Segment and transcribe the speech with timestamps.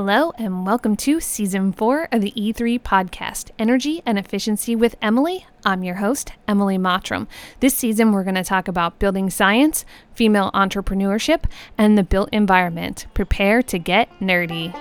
[0.00, 5.44] Hello, and welcome to season four of the E3 podcast, Energy and Efficiency with Emily.
[5.64, 7.26] I'm your host, Emily Mottram.
[7.58, 9.84] This season, we're going to talk about building science,
[10.14, 13.08] female entrepreneurship, and the built environment.
[13.12, 14.72] Prepare to get nerdy.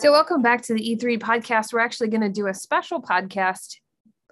[0.00, 1.72] So, welcome back to the E3 podcast.
[1.72, 3.74] We're actually going to do a special podcast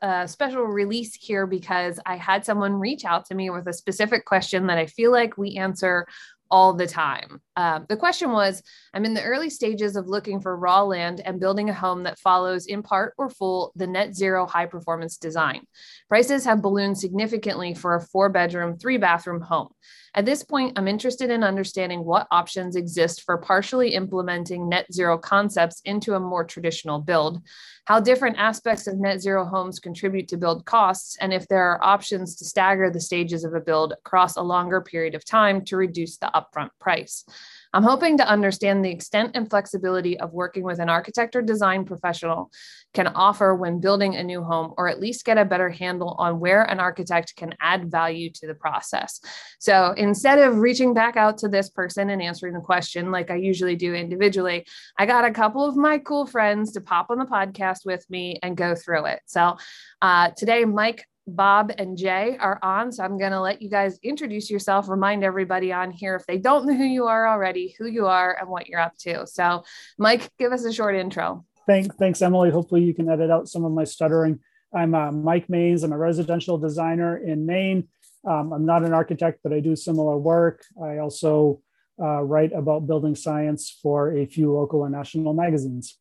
[0.03, 4.27] a special release here because I had someone reach out to me with a specific
[4.27, 6.07] question that I feel like we answer
[6.51, 7.41] all the time.
[7.57, 8.63] Um, the question was
[8.95, 12.19] I'm in the early stages of looking for raw land and building a home that
[12.19, 15.63] follows, in part or full, the net zero high performance design.
[16.09, 19.69] Prices have ballooned significantly for a four bedroom, three bathroom home.
[20.17, 25.19] At this point, I'm interested in understanding what options exist for partially implementing net zero
[25.19, 27.43] concepts into a more traditional build,
[27.85, 31.85] how different aspects of net zero homes contribute to build costs, and if there are
[31.85, 35.77] options to stagger the stages of a build across a longer period of time to
[35.77, 37.27] reduce the upfront price.
[37.73, 41.85] I'm hoping to understand the extent and flexibility of working with an architect or design
[41.85, 42.51] professional
[42.95, 46.41] can offer when building a new home, or at least get a better handle on
[46.41, 49.21] where an architect can add value to the process.
[49.59, 53.37] So instead of reaching back out to this person and answering the question like I
[53.37, 54.67] usually do individually,
[54.99, 58.39] I got a couple of my cool friends to pop on the podcast with me
[58.43, 59.21] and go through it.
[59.27, 59.57] So
[60.01, 62.93] uh, today, Mike Bob and Jay are on.
[62.93, 66.39] So I'm going to let you guys introduce yourself, remind everybody on here, if they
[66.39, 69.27] don't know who you are already, who you are and what you're up to.
[69.27, 69.65] So,
[69.99, 71.45] Mike, give us a short intro.
[71.67, 72.51] Thanks, thanks, Emily.
[72.51, 74.39] Hopefully, you can edit out some of my stuttering.
[74.73, 75.83] I'm uh, Mike Maines.
[75.83, 77.89] I'm a residential designer in Maine.
[78.25, 80.65] Um, I'm not an architect, but I do similar work.
[80.81, 81.61] I also
[82.01, 85.99] uh, write about building science for a few local and national magazines.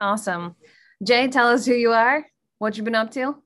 [0.00, 0.56] Awesome.
[1.02, 2.24] Jay, tell us who you are,
[2.58, 3.36] what you've been up to.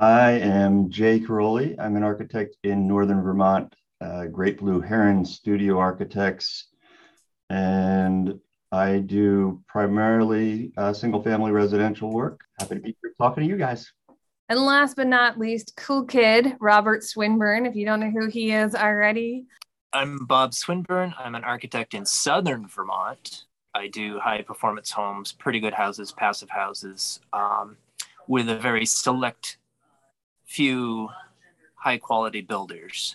[0.00, 1.76] I am Jay Caroli.
[1.76, 6.68] I'm an architect in Northern Vermont, uh, Great Blue Heron Studio Architects,
[7.50, 8.38] and
[8.70, 12.42] I do primarily uh, single family residential work.
[12.60, 13.90] Happy to be here talking to you guys.
[14.48, 17.66] And last but not least, cool kid, Robert Swinburne.
[17.66, 19.46] If you don't know who he is already,
[19.92, 21.12] I'm Bob Swinburne.
[21.18, 23.46] I'm an architect in Southern Vermont.
[23.74, 27.76] I do high performance homes, pretty good houses, passive houses, um,
[28.28, 29.57] with a very select
[30.48, 31.08] few
[31.74, 33.14] high quality builders.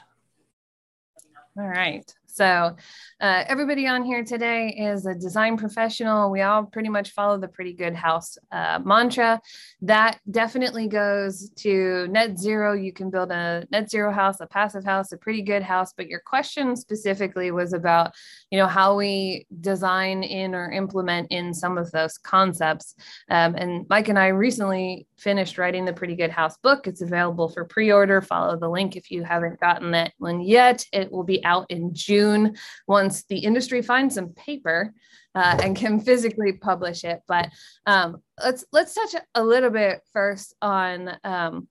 [1.58, 2.12] All right.
[2.26, 2.76] So,
[3.22, 6.32] uh, everybody on here today is a design professional.
[6.32, 9.40] We all pretty much follow the pretty good house uh, mantra.
[9.84, 12.74] That definitely goes to net zero.
[12.74, 15.94] You can build a net zero house, a passive house, a pretty good house.
[15.96, 18.16] But your question specifically was about,
[18.50, 22.96] you know, how we design in or implement in some of those concepts.
[23.30, 26.86] Um, and Mike and I recently finished writing the Pretty Good House book.
[26.86, 28.22] It's available for pre order.
[28.22, 30.86] Follow the link if you haven't gotten that one yet.
[30.92, 32.56] It will be out in June
[32.88, 34.94] once the industry finds some paper.
[35.36, 37.50] Uh, and can physically publish it, but
[37.88, 41.68] um, let's let's touch a little bit first on um,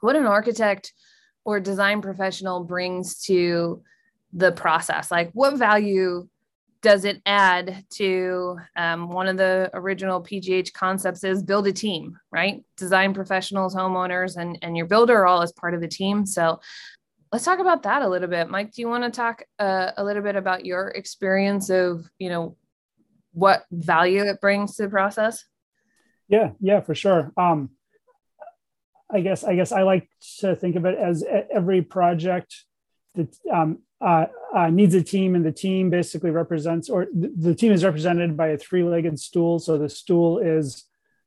[0.00, 0.94] what an architect
[1.44, 3.82] or design professional brings to
[4.32, 5.10] the process.
[5.10, 6.28] Like, what value
[6.88, 12.18] does it add to um, one of the original PGH concepts is build a team,
[12.32, 12.64] right?
[12.78, 16.24] Design professionals, homeowners, and, and your builder are all as part of the team.
[16.24, 16.60] So
[17.30, 18.48] let's talk about that a little bit.
[18.48, 22.30] Mike, do you want to talk uh, a little bit about your experience of, you
[22.30, 22.56] know,
[23.32, 25.44] what value it brings to the process?
[26.26, 27.34] Yeah, yeah, for sure.
[27.36, 27.68] Um,
[29.12, 31.22] I guess I guess I like to think of it as
[31.52, 32.64] every project
[33.14, 37.54] that um, uh, uh, needs a team, and the team basically represents, or th- the
[37.54, 39.58] team is represented by a three-legged stool.
[39.58, 40.84] So the stool is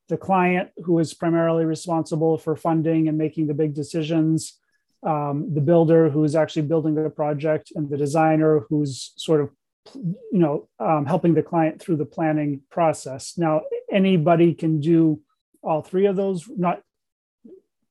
[0.08, 4.58] the client who is primarily responsible for funding and making the big decisions,
[5.04, 9.50] um, the builder who is actually building the project, and the designer who's sort of
[9.96, 13.38] you know um, helping the client through the planning process.
[13.38, 13.62] Now
[13.92, 15.22] anybody can do
[15.64, 16.48] all three of those.
[16.48, 16.82] Not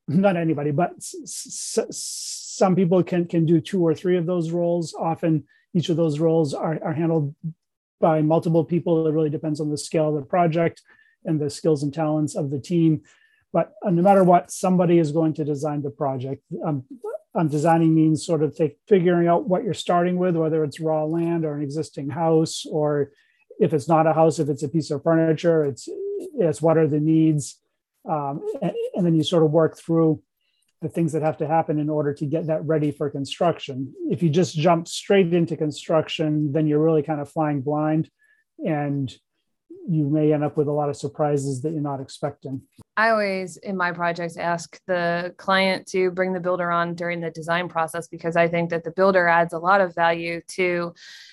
[0.09, 1.79] not anybody, but s- s-
[2.61, 4.87] some people can can do two or three of those roles.
[5.13, 5.33] Often,
[5.77, 7.35] each of those roles are, are handled
[8.09, 8.93] by multiple people.
[9.07, 10.77] It really depends on the scale of the project
[11.25, 12.93] and the skills and talents of the team.
[13.57, 16.43] But uh, no matter what, somebody is going to design the project.
[16.67, 16.85] Um,
[17.35, 21.05] um, designing means sort of take, figuring out what you're starting with, whether it's raw
[21.05, 23.13] land or an existing house, or
[23.65, 25.85] if it's not a house, if it's a piece of furniture, it's
[26.47, 27.45] it's what are the needs,
[28.15, 30.11] um, and, and then you sort of work through
[30.81, 33.93] the things that have to happen in order to get that ready for construction.
[34.11, 38.11] If you just jump straight into construction, then you're really kind of flying blind
[38.65, 39.13] and
[39.89, 42.63] you may end up with a lot of surprises that you're not expecting.
[42.97, 47.31] I always, in my projects, ask the client to bring the builder on during the
[47.31, 50.93] design process because I think that the builder adds a lot of value to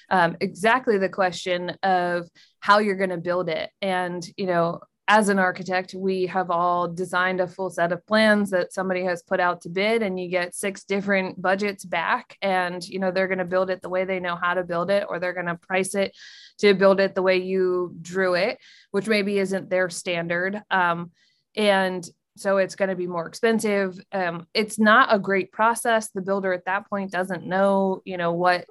[0.10, 2.30] um, exactly the question of
[2.60, 3.70] how you're going to build it.
[3.82, 8.50] And, you know, as an architect, we have all designed a full set of plans
[8.50, 12.38] that somebody has put out to bid, and you get six different budgets back.
[12.42, 14.90] And you know they're going to build it the way they know how to build
[14.92, 16.16] it, or they're going to price it
[16.60, 18.58] to build it the way you drew it,
[18.92, 20.62] which maybe isn't their standard.
[20.70, 21.12] Um,
[21.56, 24.00] and so it's going to be more expensive.
[24.12, 26.10] Um, it's not a great process.
[26.10, 28.66] The builder at that point doesn't know, you know, what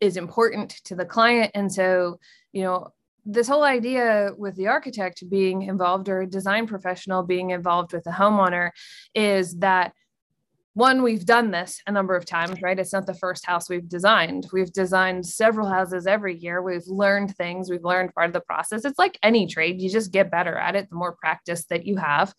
[0.00, 2.18] is important to the client, and so
[2.52, 2.92] you know
[3.24, 8.04] this whole idea with the architect being involved or a design professional being involved with
[8.04, 8.70] the homeowner
[9.14, 9.92] is that
[10.74, 12.78] one we've done this a number of times right?
[12.78, 14.48] It's not the first house we've designed.
[14.52, 16.62] We've designed several houses every year.
[16.62, 17.70] We've learned things.
[17.70, 18.84] We've learned part of the process.
[18.84, 19.80] It's like any trade.
[19.80, 22.34] You just get better at it the more practice that you have.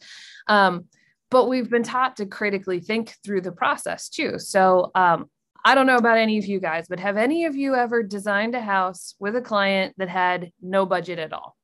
[0.47, 0.85] Um,
[1.29, 4.39] but we've been taught to critically think through the process too.
[4.39, 5.29] So um,
[5.65, 8.53] I don't know about any of you guys, but have any of you ever designed
[8.53, 11.55] a house with a client that had no budget at all?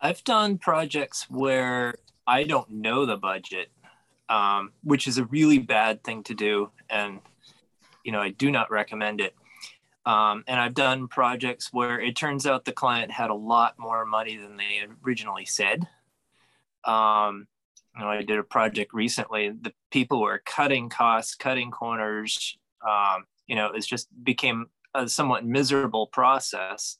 [0.00, 1.94] I've done projects where
[2.26, 3.68] I don't know the budget,
[4.28, 6.70] um, which is a really bad thing to do.
[6.90, 7.20] And,
[8.04, 9.34] you know, I do not recommend it.
[10.04, 14.04] Um, and I've done projects where it turns out the client had a lot more
[14.04, 15.88] money than they originally said.
[16.84, 17.46] Um,
[17.96, 19.50] you know, I did a project recently.
[19.50, 22.56] The people were cutting costs, cutting corners,
[22.86, 26.98] um, you know it just became a somewhat miserable process.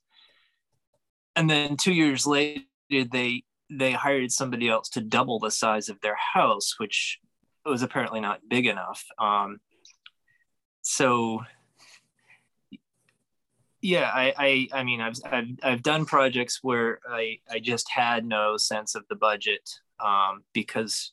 [1.35, 6.01] And then two years later they they hired somebody else to double the size of
[6.01, 7.19] their house which
[7.65, 9.05] was apparently not big enough.
[9.19, 9.59] Um,
[10.83, 11.41] so
[13.83, 18.25] yeah I, I i mean I've, I've i've done projects where i i just had
[18.25, 19.69] no sense of the budget
[20.05, 21.13] um, because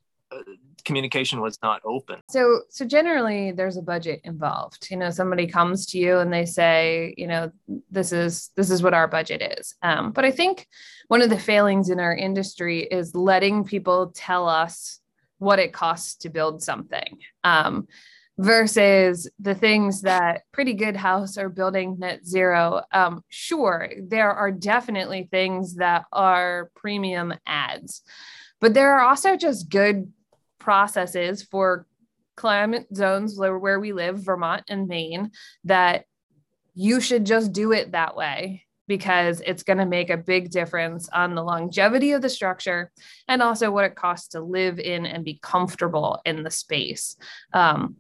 [0.85, 2.19] communication was not open.
[2.29, 4.87] So so generally there's a budget involved.
[4.89, 7.51] You know somebody comes to you and they say you know
[7.89, 9.75] this is this is what our budget is.
[9.81, 10.67] Um, but i think
[11.07, 14.99] one of the failings in our industry is letting people tell us
[15.37, 17.87] what it costs to build something um,
[18.37, 22.81] versus the things that pretty good house are building net zero.
[22.91, 28.01] Um, sure there are definitely things that are premium ads
[28.63, 30.11] but there are also just good
[30.63, 31.85] processes for
[32.35, 35.31] climate zones where, we live, Vermont and Maine,
[35.65, 36.05] that
[36.73, 41.07] you should just do it that way because it's going to make a big difference
[41.09, 42.91] on the longevity of the structure
[43.27, 47.15] and also what it costs to live in and be comfortable in the space.
[47.53, 47.97] Um,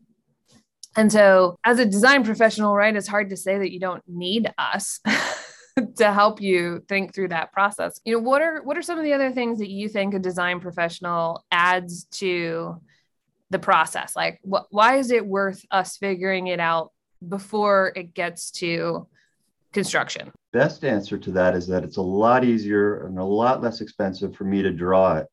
[0.95, 4.51] and so, as a design professional, right, it's hard to say that you don't need
[4.57, 4.99] us.
[5.97, 7.99] to help you think through that process.
[8.05, 10.19] You know, what are what are some of the other things that you think a
[10.19, 12.81] design professional adds to
[13.49, 14.15] the process?
[14.15, 16.91] Like why is it worth us figuring it out
[17.27, 19.07] before it gets to
[19.71, 20.31] construction?
[20.51, 24.35] Best answer to that is that it's a lot easier and a lot less expensive
[24.35, 25.27] for me to draw it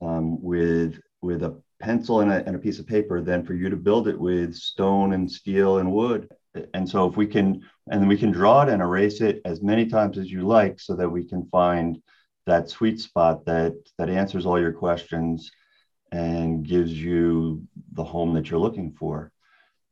[0.00, 3.68] um, with with a pencil and a, and a piece of paper than for you
[3.68, 6.28] to build it with stone and steel and wood
[6.74, 9.86] and so if we can and we can draw it and erase it as many
[9.86, 12.00] times as you like so that we can find
[12.46, 15.50] that sweet spot that that answers all your questions
[16.12, 17.62] and gives you
[17.92, 19.30] the home that you're looking for.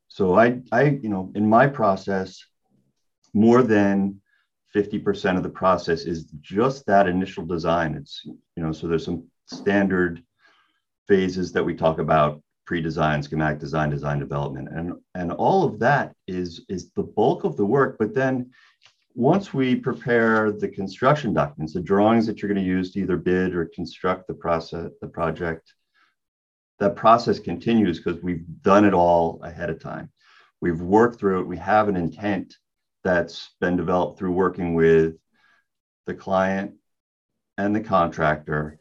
[0.08, 2.44] So i i you know in my process
[3.34, 4.20] more than
[4.74, 7.94] 50% of the process is just that initial design.
[7.94, 10.22] It's you know so there's some standard
[11.06, 16.14] phases that we talk about pre-design, schematic design, design development, and and all of that
[16.26, 17.96] is is the bulk of the work.
[17.98, 18.50] But then
[19.14, 23.16] once we prepare the construction documents, the drawings that you're going to use to either
[23.16, 25.72] bid or construct the process, the project,
[26.78, 30.12] that process continues because we've done it all ahead of time.
[30.60, 31.46] We've worked through it.
[31.46, 32.54] We have an intent
[33.02, 35.14] that's been developed through working with
[36.04, 36.74] the client
[37.56, 38.78] and the contractor.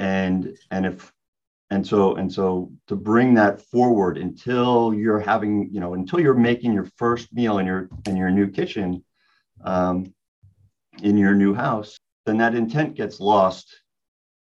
[0.00, 1.13] And and if
[1.70, 6.34] and so and so to bring that forward until you're having you know until you're
[6.34, 9.02] making your first meal in your in your new kitchen
[9.64, 10.12] um,
[11.02, 13.82] in your new house then that intent gets lost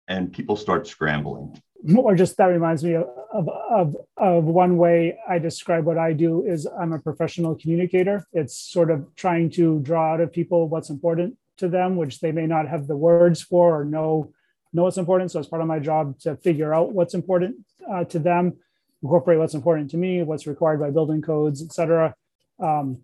[0.07, 1.60] and people start scrambling.
[1.95, 6.43] Or just that reminds me of, of, of one way i describe what i do
[6.43, 8.25] is i'm a professional communicator.
[8.34, 12.31] It's sort of trying to draw out of people what's important to them which they
[12.31, 14.34] may not have the words for or know
[14.75, 15.32] know what's important.
[15.32, 17.55] So it's part of my job to figure out what's important
[17.89, 18.58] uh, to them,
[19.01, 22.15] incorporate what's important to me, what's required by building codes, et cetera.
[22.60, 23.03] Um,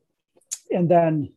[0.69, 1.33] and then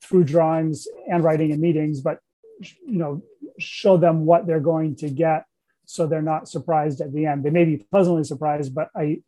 [0.00, 2.20] through drawings and writing and meetings, but
[2.60, 3.22] you know
[3.58, 5.44] show them what they're going to get
[5.84, 9.20] so they're not surprised at the end they may be pleasantly surprised but i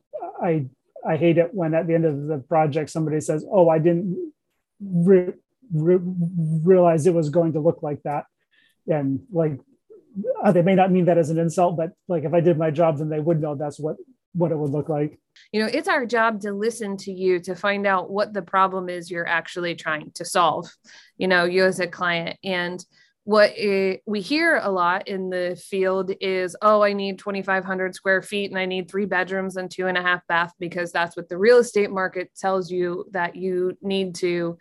[0.42, 0.66] i
[1.06, 4.32] i hate it when at the end of the project somebody says oh i didn't
[4.80, 5.32] re-
[5.72, 5.98] re-
[6.64, 8.24] realize it was going to look like that
[8.86, 9.58] and like
[10.42, 12.70] uh, they may not mean that as an insult but like if i did my
[12.70, 13.96] job then they would know that's what
[14.32, 15.18] what it would look like.
[15.52, 18.88] You know it's our job to listen to you to find out what the problem
[18.88, 20.70] is you're actually trying to solve
[21.18, 22.38] you know you as a client.
[22.44, 22.84] And
[23.24, 28.22] what it, we hear a lot in the field is oh i need 2500 square
[28.22, 31.28] feet and i need three bedrooms and two and a half bath because that's what
[31.28, 34.56] the real estate market tells you that you need to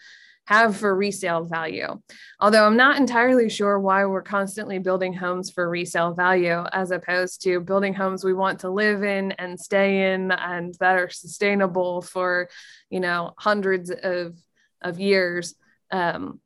[0.49, 2.01] have for resale value.
[2.39, 7.43] Although I'm not entirely sure why we're constantly building homes for resale value as opposed
[7.43, 12.01] to building homes we want to live in and stay in and that are sustainable
[12.01, 12.49] for,
[12.89, 14.35] you know, hundreds of,
[14.81, 15.53] of years
[15.91, 16.39] um,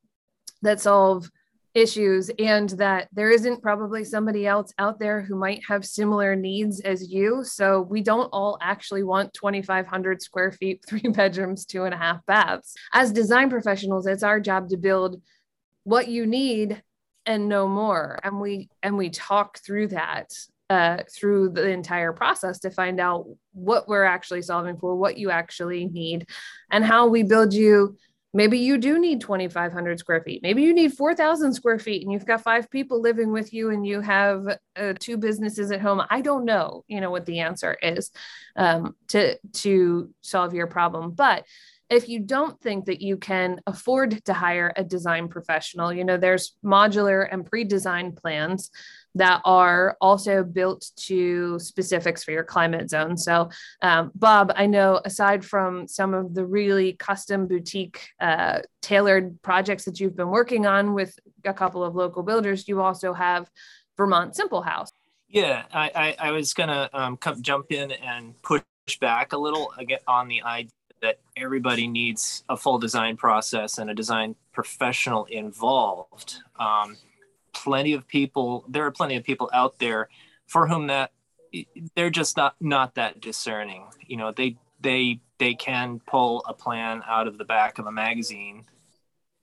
[0.64, 1.32] that solve
[1.76, 6.80] issues and that there isn't probably somebody else out there who might have similar needs
[6.82, 7.44] as you.
[7.44, 12.26] So we don't all actually want 2,500 square feet, three bedrooms, two and a half
[12.26, 12.76] baths.
[12.94, 15.22] As design professionals, it's our job to build
[15.84, 16.82] what you need
[17.26, 18.20] and no more.
[18.24, 20.32] And we and we talk through that
[20.70, 25.30] uh, through the entire process to find out what we're actually solving for, what you
[25.30, 26.28] actually need,
[26.72, 27.98] and how we build you
[28.36, 30.42] Maybe you do need 2,500 square feet.
[30.42, 33.86] Maybe you need 4,000 square feet and you've got five people living with you and
[33.86, 36.02] you have uh, two businesses at home.
[36.10, 38.10] I don't know, you know, what the answer is
[38.56, 41.12] um, to, to solve your problem.
[41.12, 41.46] But
[41.92, 46.18] if you don't think that you can afford to hire a design professional, you know,
[46.18, 48.72] there's modular and pre designed plans
[49.16, 53.18] that are also built to specifics for your climate zone.
[53.18, 53.50] So,
[53.82, 59.86] um, Bob, I know aside from some of the really custom boutique uh, tailored projects
[59.86, 63.50] that you've been working on with a couple of local builders, you also have
[63.98, 64.90] Vermont Simple House.
[65.30, 68.62] Yeah, I, I, I was going to um, come jump in and push
[69.00, 73.90] back a little again on the idea that everybody needs a full design process and
[73.90, 76.38] a design professional involved.
[76.58, 76.98] Um,
[77.54, 80.10] plenty of people there are plenty of people out there
[80.48, 81.12] for whom that
[81.96, 83.86] they're just not not that discerning.
[84.06, 87.92] You know they they they can pull a plan out of the back of a
[87.92, 88.66] magazine.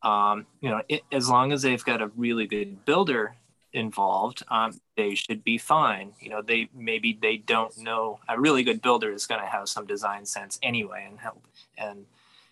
[0.02, 3.36] Um, you know it, as long as they've got a really good builder
[3.72, 6.12] involved um, they should be fine.
[6.20, 9.68] You know they maybe they don't know a really good builder is going to have
[9.68, 11.44] some design sense anyway and help
[11.78, 12.06] and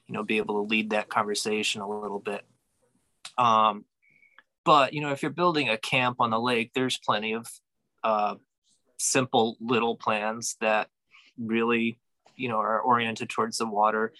[0.07, 2.45] you know be able to lead that conversation a little bit.
[3.37, 3.85] Um,
[4.69, 7.47] but you know, if you're building a camp on the lake, there's plenty of
[8.05, 8.35] uh,
[8.99, 10.89] simple little plans that
[11.39, 11.99] really,
[12.37, 14.13] you know, are oriented towards the water.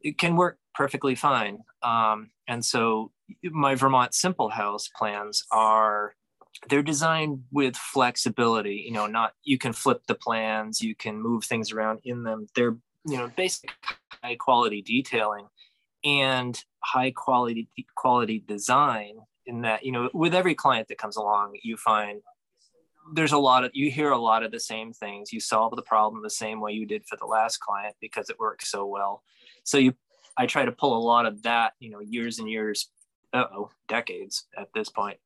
[0.00, 1.60] It can work perfectly fine.
[1.84, 3.12] Um, and so
[3.44, 6.16] my Vermont Simple House plans are
[6.68, 11.44] they're designed with flexibility you know not you can flip the plans you can move
[11.44, 12.74] things around in them they're
[13.04, 13.70] you know basic
[14.24, 15.46] high quality detailing
[16.02, 21.52] and high quality quality design in that you know with every client that comes along
[21.62, 22.20] you find
[23.12, 25.32] there's a lot of you hear a lot of the same things.
[25.32, 28.38] You solve the problem the same way you did for the last client because it
[28.38, 29.22] works so well.
[29.64, 29.94] So you
[30.38, 32.90] i try to pull a lot of that you know years and years
[33.32, 35.18] oh decades at this point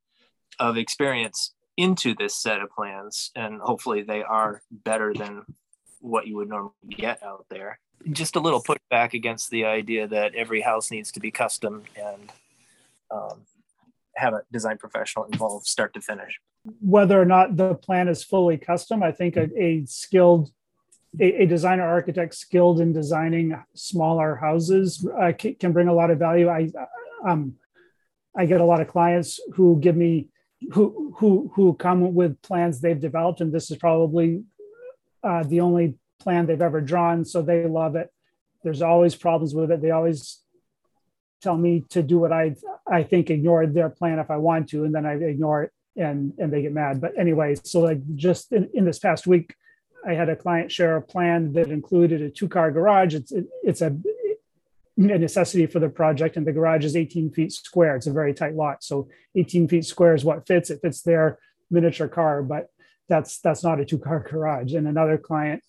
[0.58, 3.30] of experience into this set of plans.
[3.34, 5.44] And hopefully they are better than
[6.00, 7.78] what you would normally get out there.
[8.12, 12.32] Just a little pushback against the idea that every house needs to be custom and
[13.10, 13.42] um,
[14.16, 16.38] have a design professional involved start to finish.
[16.80, 20.50] Whether or not the plan is fully custom, I think a, a skilled
[21.18, 26.10] a, a, designer architect skilled in designing smaller houses uh, can, can, bring a lot
[26.10, 26.48] of value.
[26.48, 26.70] I
[27.26, 27.54] um,
[28.36, 30.28] I get a lot of clients who give me
[30.72, 34.44] who who who come with plans they've developed, and this is probably
[35.24, 38.10] uh, the only plan they've ever drawn, so they love it.
[38.62, 39.80] There's always problems with it.
[39.80, 40.40] They always
[41.40, 42.54] tell me to do what I
[42.90, 46.32] I think ignore their plan if I want to, and then I ignore it and
[46.38, 47.00] and they get mad.
[47.00, 49.54] But anyway, so like just in, in this past week,
[50.06, 53.14] I had a client share a plan that included a two car garage.
[53.14, 53.96] It's it, it's a,
[54.96, 57.96] a necessity for the project, and the garage is 18 feet square.
[57.96, 60.70] It's a very tight lot, so 18 feet square is what fits.
[60.70, 61.38] It fits their
[61.70, 62.68] miniature car, but
[63.08, 64.74] that's that's not a two car garage.
[64.74, 65.62] And another client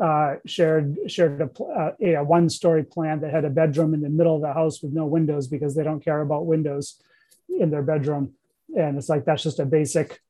[0.00, 4.08] uh, shared shared a, uh, a one story plan that had a bedroom in the
[4.08, 7.00] middle of the house with no windows because they don't care about windows
[7.48, 8.32] in their bedroom,
[8.76, 10.20] and it's like that's just a basic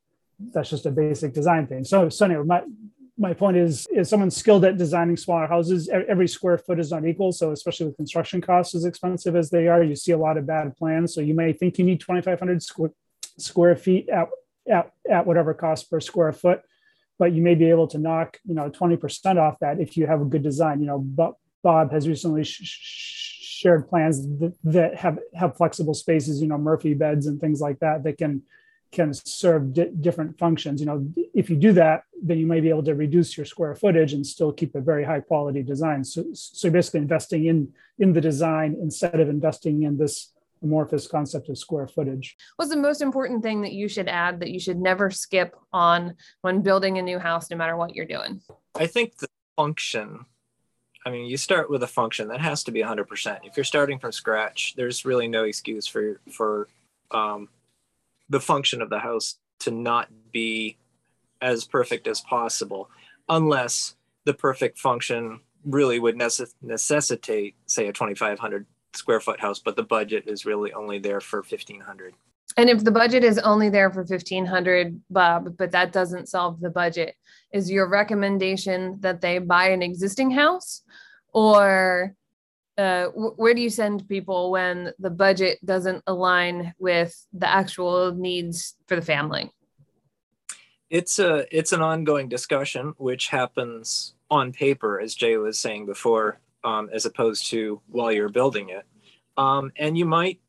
[0.52, 1.84] that's just a basic design thing.
[1.84, 2.62] So so anyway, my
[3.16, 7.06] my point is is someone skilled at designing smaller houses every square foot is not
[7.06, 10.38] equal so especially with construction costs as expensive as they are you see a lot
[10.38, 12.92] of bad plans so you may think you need 2500 square
[13.40, 14.28] square feet at,
[14.68, 16.62] at, at whatever cost per square foot.
[17.20, 20.22] But you may be able to knock, you know, 20% off that if you have
[20.22, 20.80] a good design.
[20.80, 22.62] You know, Bob has recently sh-
[23.60, 27.78] shared plans that, that, have have flexible spaces, you know, Murphy beds and things like
[27.80, 28.42] that that can
[28.90, 30.80] can serve di- different functions.
[30.80, 33.74] You know, if you do that, then you may be able to reduce your square
[33.74, 36.02] footage and still keep a very high quality design.
[36.04, 40.32] So, so basically investing in in the design instead of investing in this
[40.62, 42.36] amorphous concept of square footage.
[42.56, 46.14] What's the most important thing that you should add that you should never skip on
[46.42, 48.40] when building a new house, no matter what you're doing?
[48.74, 50.26] I think the function.
[51.06, 53.38] I mean, you start with a function that has to be 100%.
[53.44, 56.68] If you're starting from scratch, there's really no excuse for for
[57.10, 57.48] um,
[58.28, 60.76] the function of the house to not be
[61.40, 62.90] as perfect as possible,
[63.28, 69.76] unless the perfect function really would necess- necessitate, say, a 2,500 square foot house, but
[69.76, 72.14] the budget is really only there for 1,500.
[72.56, 76.70] And if the budget is only there for 1500 Bob, but that doesn't solve the
[76.70, 77.14] budget,
[77.52, 80.82] is your recommendation that they buy an existing house
[81.32, 82.14] or
[82.78, 88.74] uh, where do you send people when the budget doesn't align with the actual needs
[88.86, 89.50] for the family?
[90.88, 96.40] It's a it's an ongoing discussion which happens on paper, as Jay was saying before,
[96.64, 98.84] um, as opposed to while you're building it.
[99.36, 100.40] Um, and you might,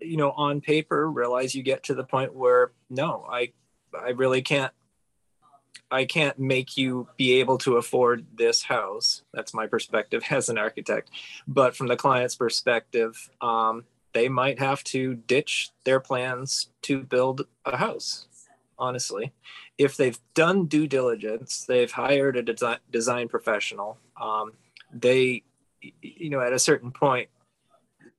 [0.00, 3.52] you know, on paper realize you get to the point where no, I
[3.98, 4.72] I really can't
[5.90, 9.22] I can't make you be able to afford this house.
[9.34, 11.10] That's my perspective as an architect.
[11.46, 13.84] But from the client's perspective, um,
[14.14, 18.26] they might have to ditch their plans to build a house.
[18.78, 19.32] Honestly,
[19.78, 23.98] if they've done due diligence, they've hired a design, design professional.
[24.20, 24.52] Um,
[24.92, 25.42] they,
[25.80, 27.28] you know, at a certain point,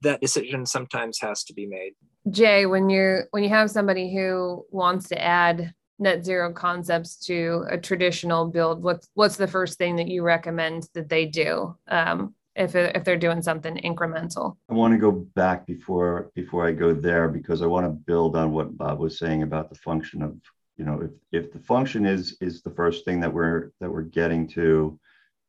[0.01, 1.93] that decision sometimes has to be made.
[2.29, 7.65] Jay, when you're when you have somebody who wants to add net zero concepts to
[7.69, 12.33] a traditional build, what's what's the first thing that you recommend that they do um,
[12.55, 14.55] if if they're doing something incremental?
[14.69, 18.37] I want to go back before before I go there because I want to build
[18.37, 20.37] on what Bob was saying about the function of
[20.77, 24.01] you know if if the function is is the first thing that we're that we're
[24.01, 24.97] getting to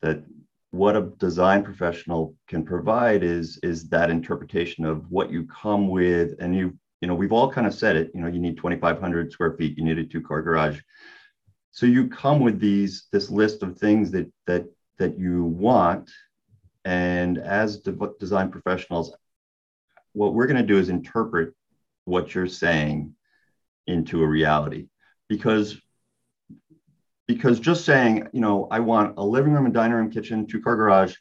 [0.02, 0.24] that
[0.74, 6.34] what a design professional can provide is is that interpretation of what you come with
[6.40, 9.30] and you you know, we've all kind of said it, you know, you need 2,500
[9.30, 10.80] square feet, you need a two car garage.
[11.70, 14.64] So you come with these, this list of things that, that,
[14.96, 16.10] that you want.
[16.86, 19.14] And as de- design professionals,
[20.14, 21.52] what we're going to do is interpret
[22.06, 23.14] what you're saying
[23.86, 24.86] into a reality
[25.28, 25.78] because
[27.26, 30.60] because just saying you know i want a living room and dining room kitchen two
[30.60, 31.14] car garage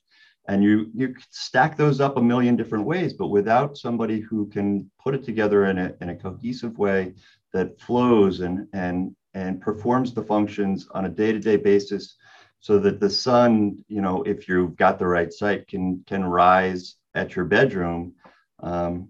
[0.47, 4.89] and you you stack those up a million different ways but without somebody who can
[5.01, 7.13] put it together in a, in a cohesive way
[7.53, 12.15] that flows and and and performs the functions on a day-to-day basis
[12.59, 16.95] so that the sun you know if you've got the right site can can rise
[17.15, 18.13] at your bedroom
[18.59, 19.09] um,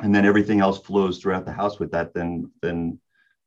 [0.00, 2.98] and then everything else flows throughout the house with that then then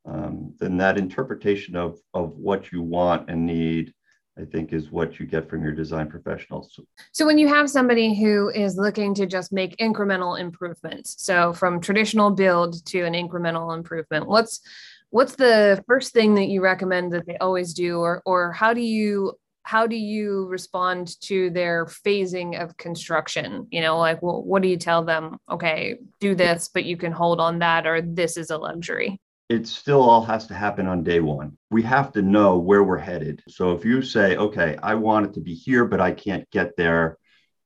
[0.08, 3.94] um, then that interpretation of of what you want and need
[4.40, 6.80] I think is what you get from your design professionals.
[7.12, 11.82] So when you have somebody who is looking to just make incremental improvements, so from
[11.82, 14.62] traditional build to an incremental improvement, what's
[15.10, 18.82] what's the first thing that you recommend that they always do or or how do
[18.82, 24.62] you how do you respond to their phasing of construction you know like well, what
[24.62, 28.36] do you tell them okay do this but you can hold on that or this
[28.36, 31.58] is a luxury it still all has to happen on day one.
[31.72, 33.42] We have to know where we're headed.
[33.48, 36.76] So if you say, okay, I want it to be here, but I can't get
[36.76, 37.18] there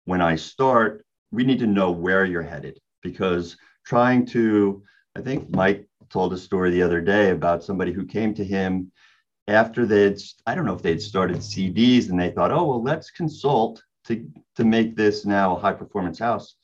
[0.06, 4.84] when I start, we need to know where you're headed because trying to,
[5.16, 8.92] I think Mike told a story the other day about somebody who came to him
[9.48, 13.10] after they'd, I don't know if they'd started CDs and they thought, oh, well, let's
[13.10, 16.56] consult to, to make this now a high performance house.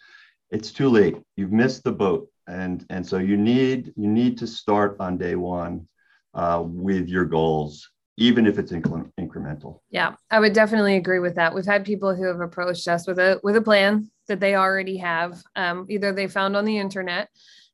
[0.52, 1.18] It's too late.
[1.36, 5.36] You've missed the boat and and so you need you need to start on day
[5.36, 5.88] one
[6.34, 9.82] uh, with your goals even if it's incre- incremental.
[9.90, 11.54] Yeah i would definitely agree with that.
[11.54, 14.98] We've had people who have approached us with a with a plan that they already
[14.98, 17.30] have um, either they found on the internet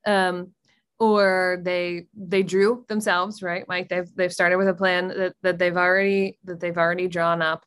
[0.06, 0.52] um,
[1.00, 3.68] or they they drew themselves right?
[3.68, 7.42] Like they've they've started with a plan that, that they've already that they've already drawn
[7.42, 7.66] up.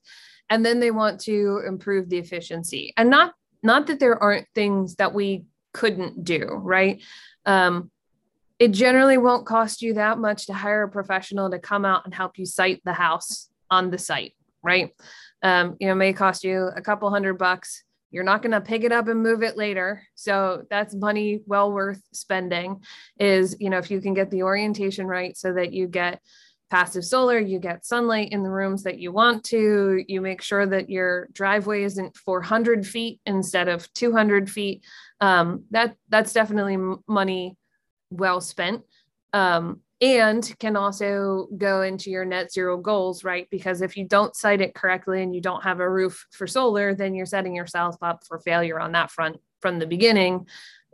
[0.48, 2.92] And then they want to improve the efficiency.
[2.96, 5.44] And not not that there aren't things that we
[5.76, 7.02] couldn't do, right?
[7.44, 7.90] Um,
[8.58, 12.14] it generally won't cost you that much to hire a professional to come out and
[12.14, 14.94] help you site the house on the site, right?
[15.42, 18.84] Um, you know, may cost you a couple hundred bucks you're not going to pick
[18.84, 22.80] it up and move it later so that's money well worth spending
[23.18, 26.20] is you know if you can get the orientation right so that you get
[26.70, 30.04] passive solar you get sunlight in the rooms that you want to.
[30.08, 34.84] You make sure that your driveway isn't 400 feet instead of 200 feet.
[35.20, 37.56] Um, that that's definitely money
[38.10, 38.82] well spent.
[39.32, 43.48] Um, and can also go into your net zero goals, right?
[43.50, 46.94] Because if you don't site it correctly and you don't have a roof for solar,
[46.94, 50.46] then you're setting yourself up for failure on that front from the beginning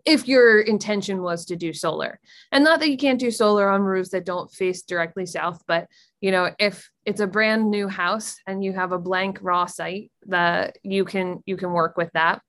[0.04, 2.18] if your intention was to do solar.
[2.50, 5.86] And not that you can't do solar on roofs that don't face directly south, but
[6.20, 10.10] you know, if it's a brand new house and you have a blank raw site,
[10.26, 12.40] that you can you can work with that.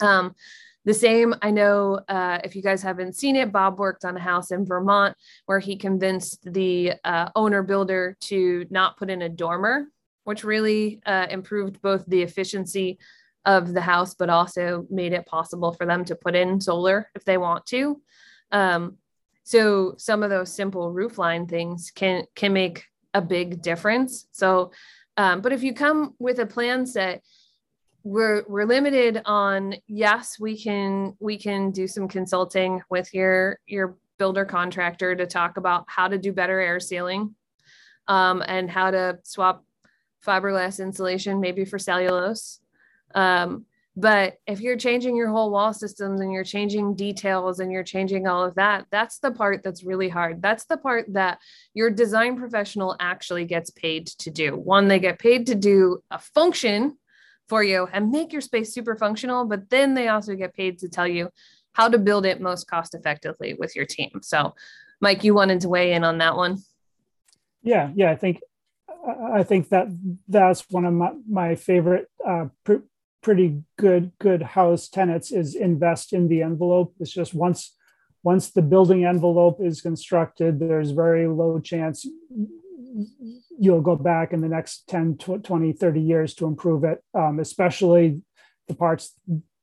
[0.00, 0.34] Um,
[0.84, 4.20] the same, I know uh, if you guys haven't seen it, Bob worked on a
[4.20, 9.28] house in Vermont where he convinced the uh, owner builder to not put in a
[9.28, 9.88] dormer,
[10.24, 12.98] which really uh, improved both the efficiency
[13.44, 17.24] of the house, but also made it possible for them to put in solar if
[17.24, 18.00] they want to.
[18.52, 18.98] Um,
[19.44, 24.26] so some of those simple roofline things can can make a big difference.
[24.32, 24.72] So,
[25.16, 27.22] um, but if you come with a plan set
[28.04, 33.96] we're we're limited on yes we can we can do some consulting with your your
[34.18, 37.34] builder contractor to talk about how to do better air sealing
[38.06, 39.64] um, and how to swap
[40.26, 42.60] fiberglass insulation maybe for cellulose
[43.14, 43.64] um,
[43.96, 48.26] but if you're changing your whole wall systems and you're changing details and you're changing
[48.28, 51.38] all of that that's the part that's really hard that's the part that
[51.74, 56.18] your design professional actually gets paid to do one they get paid to do a
[56.18, 56.96] function
[57.48, 59.44] for you and make your space super functional.
[59.46, 61.30] But then they also get paid to tell you
[61.72, 64.20] how to build it most cost effectively with your team.
[64.22, 64.54] So,
[65.00, 66.58] Mike, you wanted to weigh in on that one.
[67.62, 68.40] Yeah, yeah, I think
[69.06, 69.88] I think that
[70.28, 72.46] that's one of my, my favorite uh,
[73.22, 76.94] pretty good good house tenets is invest in the envelope.
[77.00, 77.74] It's just once
[78.22, 82.04] once the building envelope is constructed, there's very low chance
[83.58, 88.20] you'll go back in the next 10 20 30 years to improve it um, especially
[88.66, 89.14] the parts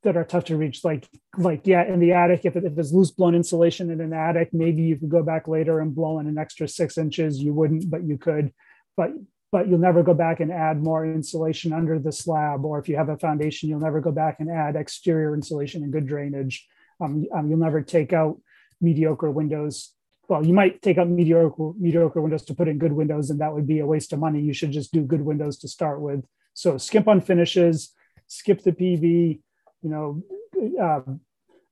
[0.03, 2.91] that are tough to reach like like yeah in the attic if, it, if it's
[2.91, 6.27] loose blown insulation in an attic maybe you could go back later and blow in
[6.27, 8.53] an extra six inches you wouldn't but you could
[8.95, 9.11] but
[9.55, 12.97] but you'll never go back and add more insulation under the slab or if you
[12.97, 16.67] have a foundation you'll never go back and add exterior insulation and good drainage
[16.99, 18.37] um, um, you'll never take out
[18.81, 19.95] mediocre windows
[20.27, 23.53] well, you might take out mediocre mediocre windows to put in good windows, and that
[23.53, 24.41] would be a waste of money.
[24.41, 26.25] You should just do good windows to start with.
[26.53, 27.93] So skip on finishes,
[28.27, 29.39] skip the PV,
[29.83, 30.23] you know,
[30.81, 31.01] uh,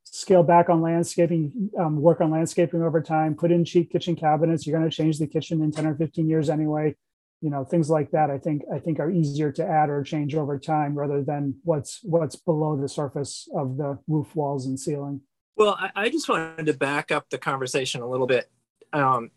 [0.04, 4.68] scale back on landscaping, um, work on landscaping over time, put in cheap kitchen cabinets.
[4.68, 6.96] You're going to change the kitchen in 10 or 15 years anyway.
[7.44, 8.32] You know, things like that.
[8.32, 12.00] I think I think are easier to add or change over time rather than what's
[12.04, 15.20] what's below the surface of the roof walls and ceiling.
[15.58, 18.50] Well, I, I just wanted to back up the conversation a little bit
[18.94, 19.30] um,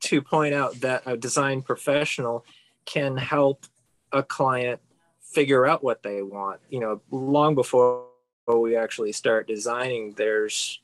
[0.00, 2.44] to point out that a design professional
[2.84, 3.64] can help
[4.12, 4.80] a client
[5.22, 6.60] figure out what they want.
[6.68, 8.04] You know, long before
[8.46, 10.80] we actually start designing, there's,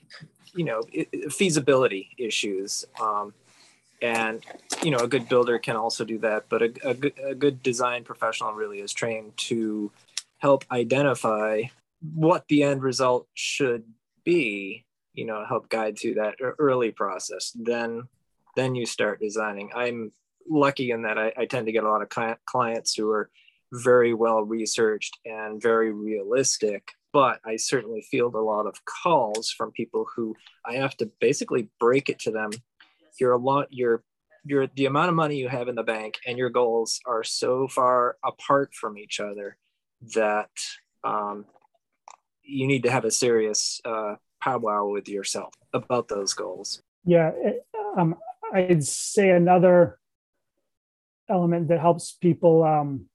[0.55, 0.83] you know,
[1.29, 2.87] feasibility issues.
[2.99, 3.35] Um,
[4.03, 4.45] and
[4.83, 7.63] you know a good builder can also do that but a, a, good, a good
[7.63, 9.91] design professional really is trained to
[10.39, 11.63] help identify
[12.15, 13.85] what the end result should
[14.25, 14.85] be
[15.15, 17.53] you know help guide through that early process.
[17.55, 18.09] Then
[18.57, 19.71] then you start designing.
[19.75, 20.13] I'm
[20.49, 23.31] lucky in that i, I tend to get a lot of clients who are
[23.73, 29.71] very well researched and very realistic but i certainly field a lot of calls from
[29.71, 30.35] people who
[30.65, 32.51] i have to basically break it to them
[33.21, 34.03] you're a lot you're
[34.45, 37.69] your the amount of money you have in the bank and your goals are so
[37.69, 39.57] far apart from each other
[40.15, 40.51] that
[41.05, 41.45] um,
[42.43, 46.83] you need to have a serious uh, powwow with yourself about those goals.
[47.05, 47.33] Yeah,
[47.97, 48.17] um,
[48.53, 49.99] I'd say another
[51.29, 53.07] element that helps people um,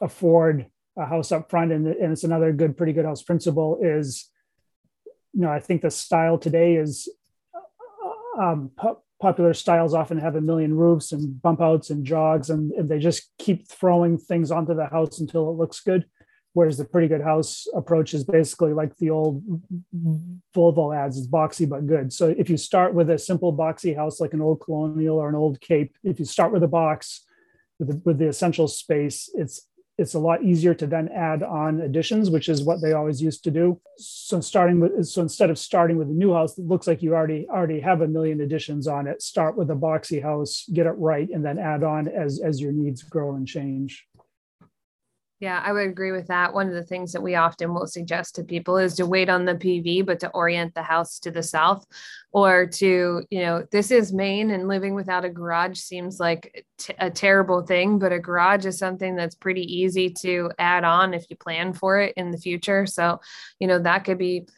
[0.00, 4.30] afford a house up front, and, and it's another good, pretty good house principle is,
[5.32, 7.08] you know, I think the style today is
[7.54, 8.70] uh, um,
[9.20, 12.98] popular styles often have a million roofs and bump outs and jogs, and, and they
[12.98, 16.04] just keep throwing things onto the house until it looks good
[16.58, 19.44] whereas the pretty good house approach is basically like the old
[20.56, 22.12] Volvo ads, it's boxy but good.
[22.12, 25.36] So if you start with a simple boxy house like an old colonial or an
[25.36, 27.24] old cape, if you start with a box
[27.78, 31.80] with the, with the essential space, it's it's a lot easier to then add on
[31.80, 33.80] additions, which is what they always used to do.
[33.96, 37.14] So starting with so instead of starting with a new house that looks like you
[37.14, 40.92] already already have a million additions on it, start with a boxy house, get it
[40.92, 44.06] right, and then add on as as your needs grow and change.
[45.40, 46.52] Yeah, I would agree with that.
[46.52, 49.44] One of the things that we often will suggest to people is to wait on
[49.44, 51.86] the PV, but to orient the house to the south
[52.32, 56.92] or to, you know, this is Maine and living without a garage seems like t-
[56.98, 61.24] a terrible thing, but a garage is something that's pretty easy to add on if
[61.30, 62.84] you plan for it in the future.
[62.84, 63.20] So,
[63.60, 64.48] you know, that could be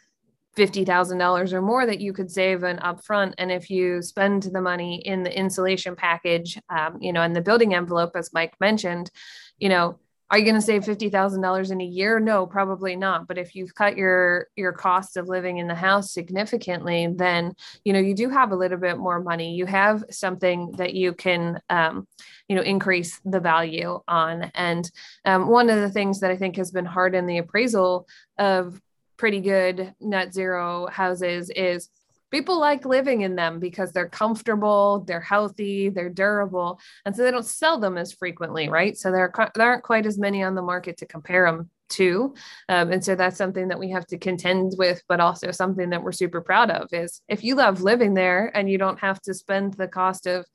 [0.56, 3.34] $50,000 or more that you could save an upfront.
[3.36, 7.42] And if you spend the money in the insulation package, um, you know, and the
[7.42, 9.10] building envelope, as Mike mentioned,
[9.58, 9.98] you know,
[10.30, 12.20] are you going to save $50,000 in a year?
[12.20, 13.26] No, probably not.
[13.26, 17.52] But if you've cut your your cost of living in the house significantly, then
[17.84, 19.54] you know you do have a little bit more money.
[19.54, 22.06] You have something that you can um,
[22.48, 24.52] you know increase the value on.
[24.54, 24.88] And
[25.24, 28.06] um, one of the things that I think has been hard in the appraisal
[28.38, 28.80] of
[29.16, 31.90] pretty good net zero houses is
[32.30, 37.30] people like living in them because they're comfortable, they're healthy, they're durable, and so they
[37.30, 38.96] don't sell them as frequently, right?
[38.96, 42.34] So there, there aren't quite as many on the market to compare them to,
[42.68, 46.02] um, and so that's something that we have to contend with, but also something that
[46.02, 49.34] we're super proud of is if you love living there and you don't have to
[49.34, 50.46] spend the cost of,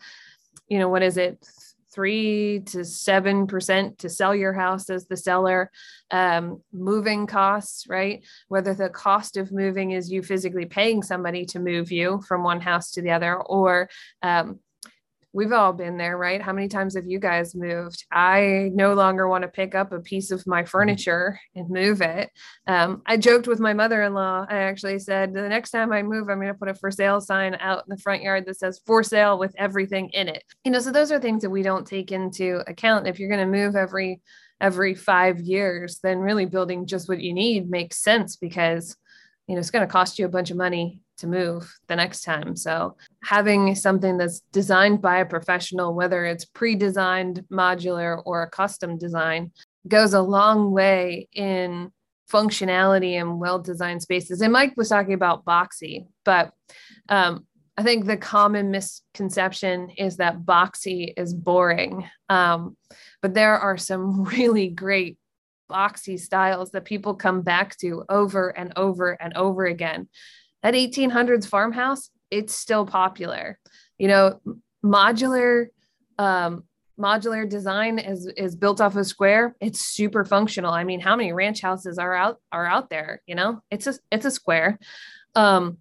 [0.70, 1.46] you know, what is it,
[1.95, 5.71] three to seven percent to sell your house as the seller.
[6.12, 8.23] Um, moving costs right?
[8.47, 12.62] Whether the cost of moving is you physically paying somebody to move you from one
[12.62, 13.89] house to the other or
[14.21, 14.60] um,
[15.36, 16.41] we've all been there, right?
[16.41, 18.06] How many times have you guys moved?
[18.10, 20.69] I no longer want to pick up a piece of my mm-hmm.
[20.69, 22.32] furniture and move it.
[22.67, 24.45] Um, I joked with my mother in law.
[24.50, 27.19] I actually said, the next time I move, I'm going to put a for sale
[27.19, 30.45] sign out in the front yard that says for sale with everything in it.
[30.63, 33.06] You know, so those are things that we don't take into account.
[33.06, 34.21] If you're going to move every
[34.62, 38.95] every five years, then really building just what you need makes sense because
[39.48, 42.23] you know it's going to cost you a bunch of money to move the next
[42.23, 42.56] time.
[42.56, 48.49] So, having something that's designed by a professional, whether it's pre designed, modular, or a
[48.49, 49.51] custom design,
[49.88, 51.91] goes a long way in
[52.32, 54.41] functionality and well designed spaces.
[54.41, 56.51] And Mike was talking about boxy, but
[57.10, 57.45] um,
[57.78, 62.10] I think the common misconception is that boxy is boring.
[62.30, 62.78] Um,
[63.21, 65.17] but there are some really great
[65.69, 70.08] boxy styles that people come back to over and over and over again
[70.65, 73.60] that 1800s farmhouse, it's still popular.
[73.99, 74.41] You know,
[74.84, 75.67] modular
[76.17, 76.63] um,
[76.99, 79.56] modular design is is built off a square.
[79.62, 80.73] It's super functional.
[80.73, 83.21] I mean, how many ranch houses are out are out there?
[83.28, 84.80] You know, it's a it's a square.
[85.36, 85.78] Um,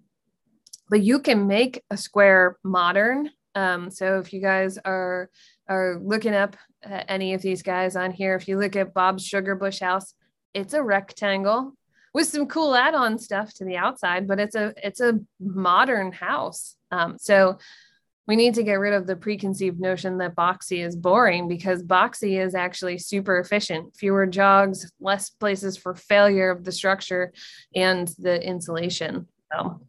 [0.91, 3.31] but you can make a square modern.
[3.55, 5.31] Um, so if you guys are
[5.67, 6.59] are looking up
[7.09, 10.13] any of these guys on here, if you look at Bob's Sugar Bush House,
[10.53, 11.73] it's a rectangle
[12.15, 16.77] with some cool add-on stuff to the outside, but it's a it's a modern house.
[16.91, 17.59] Um, so
[18.27, 22.43] we need to get rid of the preconceived notion that boxy is boring because boxy
[22.43, 23.95] is actually super efficient.
[23.97, 27.33] Fewer jogs, less places for failure of the structure
[27.75, 29.27] and the insulation.
[29.53, 29.81] So.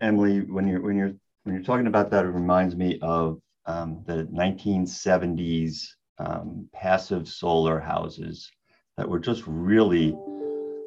[0.00, 4.02] Emily, when you're when you're when you're talking about that, it reminds me of um,
[4.06, 5.82] the 1970s
[6.18, 8.50] um, passive solar houses
[8.96, 10.16] that were just really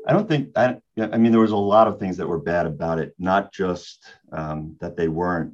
[0.09, 2.65] I don't think I, I mean there was a lot of things that were bad
[2.65, 5.53] about it, not just um, that they weren't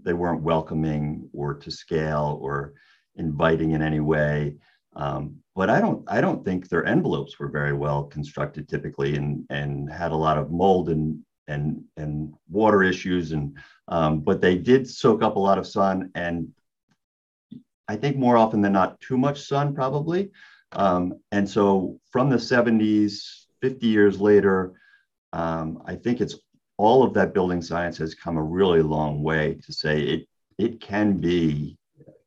[0.00, 2.72] they weren't welcoming or to scale or
[3.16, 4.56] inviting in any way.
[4.96, 9.44] Um, but I don't I don't think their envelopes were very well constructed typically and
[9.50, 13.58] and had a lot of mold and and and water issues and
[13.88, 16.48] um, but they did soak up a lot of sun and
[17.86, 20.30] I think more often than not too much sun probably.
[20.72, 24.72] Um, and so from the 70s 50 years later,
[25.32, 26.36] um, I think it's
[26.76, 30.26] all of that building science has come a really long way to say it
[30.58, 31.78] it can be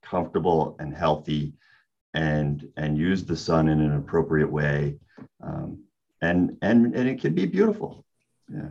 [0.02, 1.54] comfortable and healthy
[2.14, 4.98] and and use the sun in an appropriate way
[5.42, 5.84] um,
[6.22, 8.06] and and and it can be beautiful.
[8.48, 8.70] Yeah.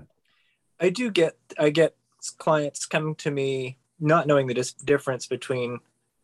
[0.80, 1.96] I do get i get
[2.38, 5.80] clients coming to me not knowing the difference between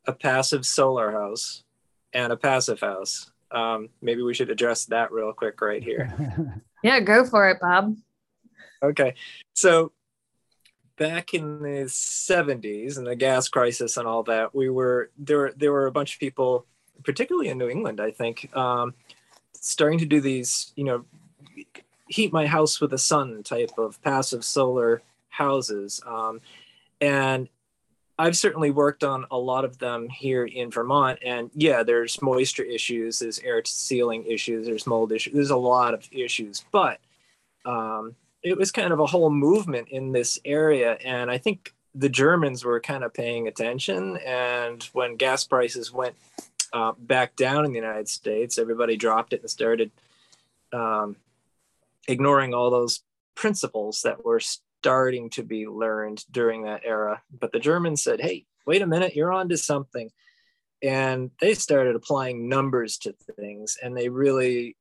[0.06, 1.64] a passive solar house
[2.12, 6.62] and a passive house um, maybe we should address that real quick right here.
[6.82, 7.96] yeah, go for it, Bob.
[8.82, 9.14] Okay.
[9.54, 9.92] So
[10.96, 15.72] back in the 70s and the gas crisis and all that, we were there there
[15.72, 16.66] were a bunch of people,
[17.04, 18.94] particularly in New England, I think, um,
[19.52, 21.04] starting to do these, you know,
[22.08, 26.00] heat my house with the sun type of passive solar houses.
[26.06, 26.40] Um,
[27.00, 27.48] and
[28.18, 32.64] I've certainly worked on a lot of them here in Vermont, and yeah, there's moisture
[32.64, 36.98] issues, there's air sealing issues, there's mold issues, there's a lot of issues, but
[37.64, 42.08] um, it was kind of a whole movement in this area, and I think the
[42.08, 46.14] Germans were kind of paying attention, and when gas prices went
[46.70, 49.90] Uh, back down in the United States, everybody dropped it and started
[50.70, 51.16] um,
[52.06, 53.02] ignoring all those
[53.34, 54.40] principles that were
[54.80, 57.22] starting to be learned during that era.
[57.30, 60.10] But the Germans said, hey, wait a minute, you're on to something.
[60.82, 64.76] And they started applying numbers to things and they really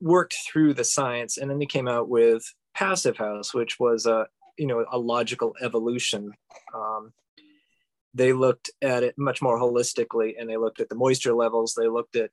[0.00, 1.36] worked through the science.
[1.36, 2.42] And then they came out with
[2.74, 6.32] Passive House, which was a, you know, a logical evolution.
[6.74, 7.12] Um,
[8.14, 11.74] they looked at it much more holistically and they looked at the moisture levels.
[11.74, 12.30] They looked at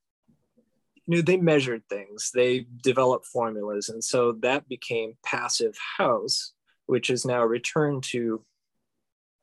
[1.07, 3.89] you know, they measured things, they developed formulas.
[3.89, 6.53] And so that became Passive House,
[6.85, 8.43] which is now returned to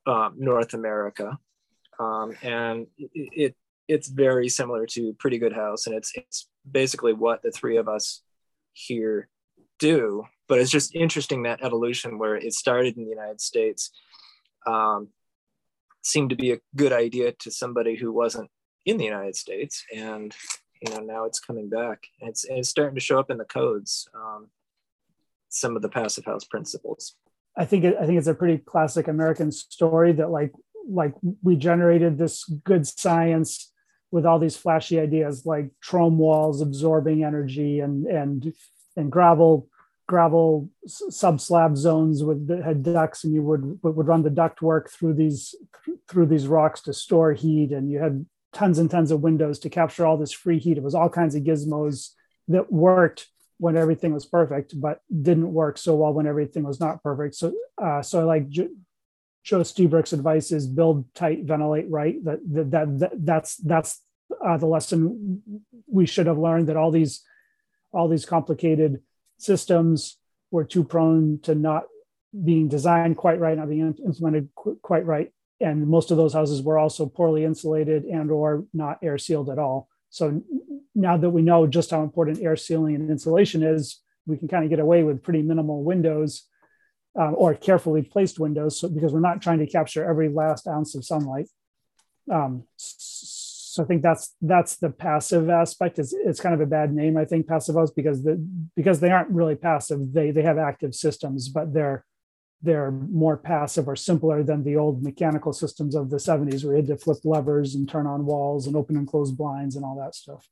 [0.06, 1.38] um, North America.
[1.98, 3.54] Um, and it,
[3.88, 5.86] it's very similar to Pretty Good House.
[5.86, 8.22] And it's, it's basically what the three of us
[8.72, 9.28] here
[9.78, 10.24] do.
[10.48, 13.90] But it's just interesting that evolution where it started in the United States
[14.66, 15.08] um,
[16.02, 18.50] seemed to be a good idea to somebody who wasn't
[18.84, 19.84] in the United States.
[19.94, 20.34] And
[20.82, 24.08] you know now it's coming back it's, it's starting to show up in the codes
[24.14, 24.48] um,
[25.48, 27.14] some of the passive house principles
[27.56, 30.52] i think it, i think it's a pretty classic american story that like
[30.88, 33.72] like we generated this good science
[34.10, 38.52] with all these flashy ideas like Trombe walls absorbing energy and and
[38.96, 39.68] and gravel
[40.08, 44.60] gravel sub slab zones with that had ducts and you would would run the duct
[44.60, 45.54] work through these
[46.08, 49.70] through these rocks to store heat and you had tons and tons of windows to
[49.70, 50.76] capture all this free heat.
[50.76, 52.10] It was all kinds of gizmos
[52.48, 53.28] that worked
[53.62, 57.36] when everything was perfect, but didn't work so well when everything was not perfect.
[57.36, 58.66] So, uh, so I like Joe
[59.60, 62.16] Lstiburek's advice is build tight, ventilate right.
[62.24, 64.00] That that, that, that that's that's
[64.44, 65.42] uh, the lesson
[65.86, 66.70] we should have learned.
[66.70, 67.22] That all these
[67.92, 69.00] all these complicated
[69.38, 70.18] systems
[70.50, 71.84] were too prone to not
[72.44, 76.62] being designed quite right, not being implemented qu- quite right, and most of those houses
[76.62, 80.42] were also poorly insulated and or not air sealed at all so
[80.94, 84.64] now that we know just how important air sealing and insulation is we can kind
[84.64, 86.48] of get away with pretty minimal windows
[87.18, 90.94] um, or carefully placed windows so, because we're not trying to capture every last ounce
[90.94, 91.48] of sunlight
[92.30, 95.98] um, so I think that's that's the passive aspect.
[95.98, 98.34] It's, it's kind of a bad name, I think, passive house because the
[98.76, 100.12] because they aren't really passive.
[100.12, 102.04] They they have active systems, but they're
[102.60, 106.82] they're more passive or simpler than the old mechanical systems of the 70s where you
[106.82, 109.98] had to flip levers and turn on walls and open and close blinds and all
[109.98, 110.48] that stuff.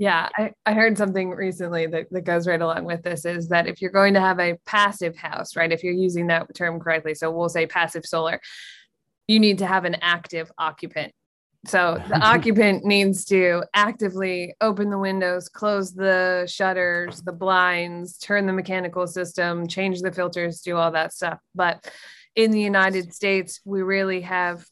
[0.00, 3.68] Yeah, I, I heard something recently that, that goes right along with this is that
[3.68, 7.14] if you're going to have a passive house, right, if you're using that term correctly,
[7.14, 8.40] so we'll say passive solar,
[9.28, 11.12] you need to have an active occupant
[11.66, 18.46] so the occupant needs to actively open the windows, close the shutters, the blinds, turn
[18.46, 21.38] the mechanical system, change the filters, do all that stuff.
[21.54, 21.86] But
[22.34, 24.64] in the United States, we really have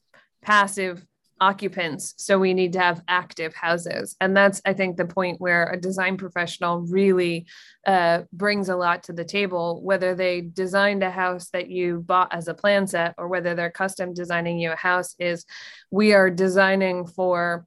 [0.43, 1.05] passive
[1.41, 2.15] occupants.
[2.17, 4.17] So we need to have active houses.
[4.21, 7.47] And that's, I think, the point where a design professional really
[7.87, 12.35] uh, brings a lot to the table, whether they designed a house that you bought
[12.35, 15.45] as a plan set or whether they're custom designing you a house, is
[15.91, 17.67] we are designing for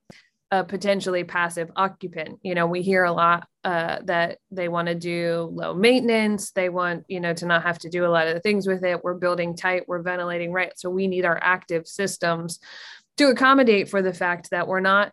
[0.54, 2.38] a potentially passive occupant.
[2.44, 6.52] You know, we hear a lot uh, that they want to do low maintenance.
[6.52, 8.84] They want, you know, to not have to do a lot of the things with
[8.84, 9.02] it.
[9.02, 10.74] We're building tight, we're ventilating right.
[10.76, 12.60] So we need our active systems
[13.18, 15.12] to accommodate for the fact that we're not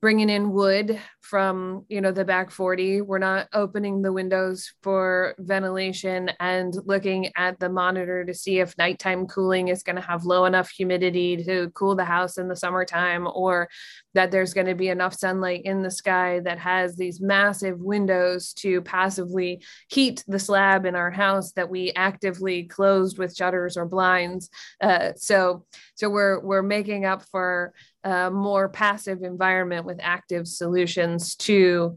[0.00, 5.34] bringing in wood from you know the back 40 we're not opening the windows for
[5.38, 10.24] ventilation and looking at the monitor to see if nighttime cooling is going to have
[10.24, 13.68] low enough humidity to cool the house in the summertime or
[14.14, 18.52] that there's going to be enough sunlight in the sky that has these massive windows
[18.52, 23.84] to passively heat the slab in our house that we actively closed with shutters or
[23.84, 24.48] blinds.
[24.80, 25.64] Uh, so
[25.96, 27.74] so we're we're making up for
[28.06, 31.96] a more passive environment with active solutions to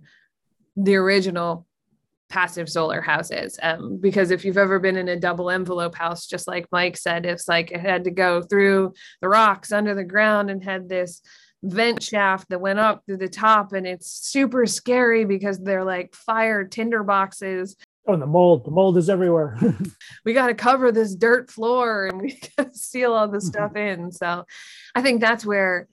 [0.75, 1.65] the original
[2.29, 3.59] passive solar houses.
[3.61, 7.25] Um, because if you've ever been in a double envelope house, just like Mike said,
[7.25, 11.21] it's like it had to go through the rocks under the ground and had this
[11.63, 16.15] vent shaft that went up through the top and it's super scary because they're like
[16.15, 17.75] fire tinder boxes
[18.09, 18.65] Oh, and the mold.
[18.65, 19.55] The mold is everywhere.
[20.25, 23.75] we got to cover this dirt floor and we got to seal all the stuff
[23.75, 24.11] in.
[24.11, 24.45] So
[24.95, 25.87] I think that's where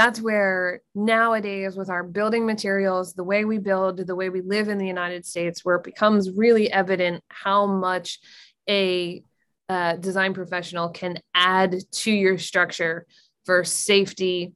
[0.00, 4.68] that's where nowadays with our building materials the way we build the way we live
[4.68, 8.18] in the united states where it becomes really evident how much
[8.68, 9.22] a
[9.68, 13.06] uh, design professional can add to your structure
[13.44, 14.52] for safety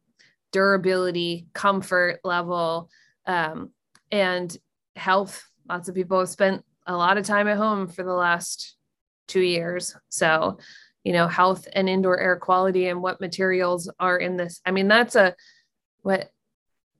[0.50, 2.88] durability comfort level
[3.26, 3.70] um,
[4.10, 4.56] and
[4.96, 5.44] health.
[5.68, 8.76] Lots of people have spent a lot of time at home for the last
[9.26, 9.96] two years.
[10.08, 10.58] So
[11.04, 14.60] you know health and indoor air quality and what materials are in this.
[14.66, 15.34] I mean that's a
[16.02, 16.30] what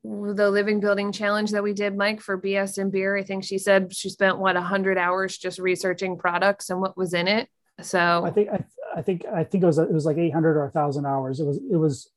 [0.05, 3.57] the living building challenge that we did mike for bs and beer i think she
[3.57, 7.49] said she spent what 100 hours just researching products and what was in it.
[7.81, 8.63] So i think i,
[8.95, 11.41] I think i think it was it was like 800 or 1000 hours.
[11.41, 12.11] It was it was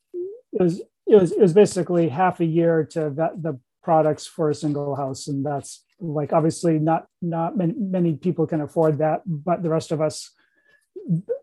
[0.51, 4.49] it was it was it was basically half a year to vet the products for
[4.49, 5.29] a single house.
[5.29, 9.91] And that's like obviously not not many, many people can afford that but the rest
[9.91, 10.31] of us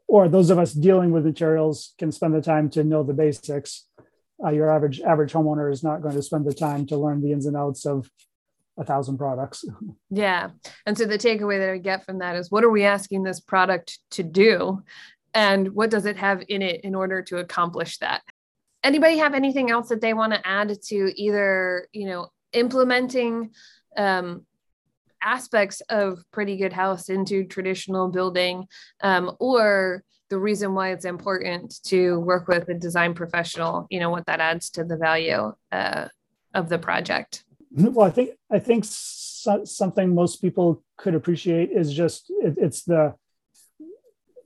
[0.07, 3.87] or those of us dealing with materials can spend the time to know the basics
[4.45, 7.33] uh, your average average homeowner is not going to spend the time to learn the
[7.33, 8.11] ins and outs of
[8.79, 9.65] a thousand products.
[10.11, 10.51] Yeah.
[10.87, 13.41] And so the takeaway that I get from that is what are we asking this
[13.41, 14.85] product to do?
[15.33, 18.23] And what does it have in it in order to accomplish that?
[18.85, 23.51] Anybody have anything else that they want to add to either, you know, implementing
[23.97, 24.47] um,
[25.25, 28.67] aspects of pretty good house into traditional building
[29.03, 34.11] um, or the reason why it's important to work with a design professional you know
[34.11, 36.09] what that adds to the value uh,
[36.55, 37.45] of the project.
[37.73, 42.85] Well i think i think so, something most people could appreciate is just it, it's
[42.85, 43.15] the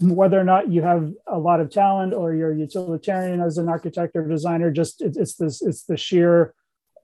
[0.01, 4.15] whether or not you have a lot of talent or you're utilitarian as an architect
[4.15, 6.55] or designer just it, it's this it's the sheer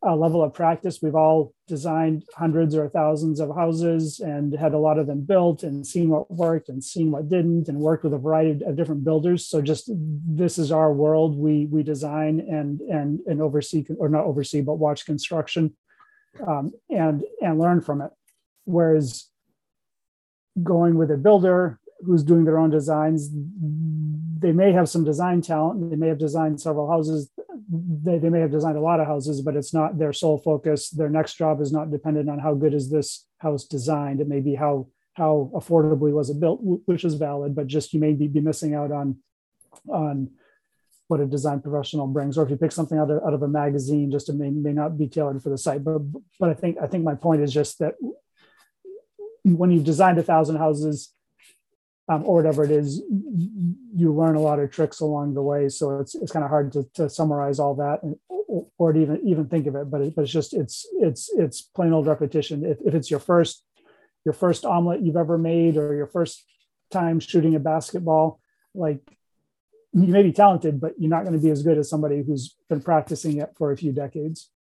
[0.06, 1.00] uh, level of practice.
[1.00, 5.62] We've all designed hundreds or thousands of houses and had a lot of them built
[5.62, 9.04] and seen what worked and seen what didn't and worked with a variety of different
[9.04, 9.46] builders.
[9.46, 11.36] So just this is our world.
[11.36, 15.74] We we design and and and oversee or not oversee but watch construction
[16.46, 18.10] um, and and learn from it.
[18.64, 19.28] Whereas
[20.62, 23.30] going with a builder who's doing their own designs,
[24.38, 25.90] they may have some design talent.
[25.90, 27.30] They may have designed several houses
[28.02, 30.90] they, they may have designed a lot of houses, but it's not their sole focus.
[30.90, 34.20] Their next job is not dependent on how good is this house designed.
[34.20, 38.00] It may be how how affordably was it built, which is valid, but just you
[38.00, 39.16] may be, be missing out on
[39.88, 40.30] on
[41.08, 42.36] what a design professional brings.
[42.36, 44.72] Or if you pick something out of, out of a magazine, just it may, may
[44.72, 45.84] not be tailored for the site.
[45.84, 46.00] But
[46.40, 47.94] but I think I think my point is just that
[49.44, 51.13] when you've designed a thousand houses,
[52.08, 53.02] um, or whatever it is,
[53.94, 55.68] you learn a lot of tricks along the way.
[55.68, 59.00] So it's it's kind of hard to, to summarize all that and, or, or to
[59.00, 59.90] even even think of it.
[59.90, 62.64] But it, but it's just it's it's it's plain old repetition.
[62.64, 63.64] If, if it's your first
[64.24, 66.44] your first omelet you've ever made or your first
[66.90, 68.40] time shooting a basketball,
[68.74, 69.00] like
[69.94, 72.56] you may be talented, but you're not going to be as good as somebody who's
[72.68, 74.50] been practicing it for a few decades.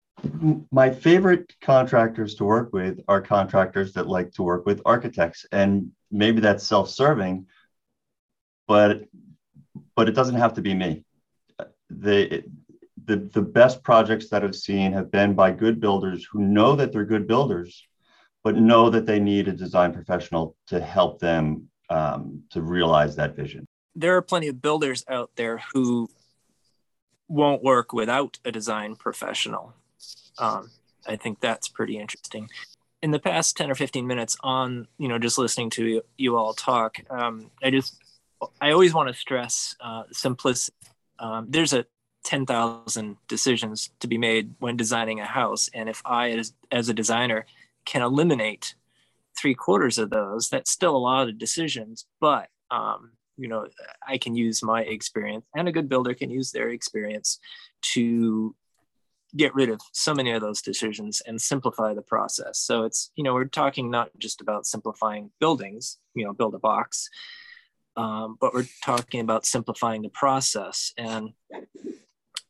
[0.70, 5.46] My favorite contractors to work with are contractors that like to work with architects.
[5.52, 7.46] And maybe that's self-serving,
[8.66, 9.04] but
[9.96, 11.04] but it doesn't have to be me.
[11.90, 12.44] The
[13.04, 16.92] the the best projects that I've seen have been by good builders who know that
[16.92, 17.86] they're good builders,
[18.42, 23.36] but know that they need a design professional to help them um, to realize that
[23.36, 23.66] vision.
[23.94, 26.08] There are plenty of builders out there who
[27.28, 29.74] won't work without a design professional.
[30.38, 30.70] Um,
[31.06, 32.48] I think that's pretty interesting.
[33.02, 36.54] In the past 10 or 15 minutes on you know just listening to you, all
[36.54, 37.96] talk um, i just
[38.60, 40.76] i always want to stress uh, simplicity.
[41.18, 41.86] Um, there's a
[42.24, 46.94] 10,000 decisions to be made when designing a house and if i as, as a
[46.94, 47.44] designer
[47.84, 48.74] can eliminate
[49.38, 53.66] three quarters of those that's still a lot of decisions but um, you know
[54.08, 57.38] i can use my experience and a good builder can use their experience
[57.82, 58.54] to
[59.36, 62.58] get rid of so many of those decisions and simplify the process.
[62.58, 66.58] So it's, you know, we're talking not just about simplifying buildings, you know, build a
[66.58, 67.08] box,
[67.96, 70.92] um, but we're talking about simplifying the process.
[70.96, 71.30] And,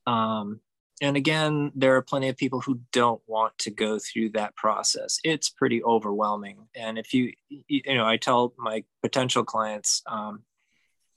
[0.06, 0.60] um,
[1.00, 5.18] and again, there are plenty of people who don't want to go through that process.
[5.24, 6.68] It's pretty overwhelming.
[6.74, 10.42] And if you, you know, I tell my potential clients, um,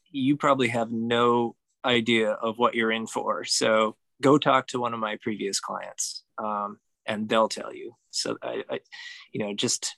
[0.09, 1.55] you probably have no
[1.85, 3.43] idea of what you're in for.
[3.45, 7.93] So go talk to one of my previous clients um, and they'll tell you.
[8.11, 8.79] So I, I,
[9.31, 9.95] you know just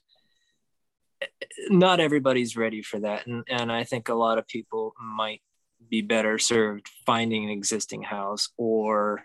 [1.68, 3.26] not everybody's ready for that.
[3.26, 5.42] And, and i think a lot of people might
[5.88, 9.24] be better served finding an existing house or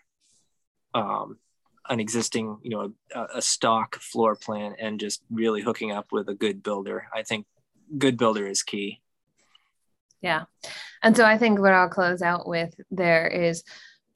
[0.94, 1.38] um,
[1.90, 6.30] an existing you know a, a stock floor plan and just really hooking up with
[6.30, 7.08] a good builder.
[7.14, 7.46] I think
[7.98, 9.02] good builder is key.
[10.22, 10.46] Yeah.
[11.04, 13.64] And so i think what i'll close out with there is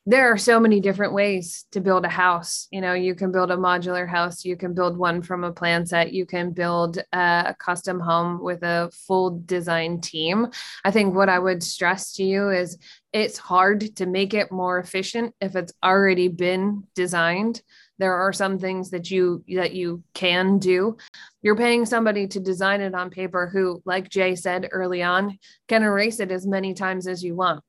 [0.09, 2.67] there are so many different ways to build a house.
[2.71, 5.85] You know, you can build a modular house, you can build one from a plan
[5.85, 10.47] set, you can build a custom home with a full design team.
[10.83, 12.79] I think what I would stress to you is
[13.13, 17.61] it's hard to make it more efficient if it's already been designed.
[17.99, 20.97] There are some things that you that you can do.
[21.43, 25.37] You're paying somebody to design it on paper who, like Jay said early on,
[25.67, 27.61] can erase it as many times as you want